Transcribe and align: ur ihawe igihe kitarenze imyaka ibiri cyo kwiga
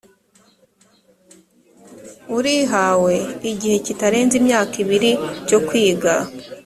ur 2.35 2.45
ihawe 2.59 3.15
igihe 3.51 3.77
kitarenze 3.85 4.33
imyaka 4.41 4.73
ibiri 4.83 5.11
cyo 5.47 5.59
kwiga 5.67 6.13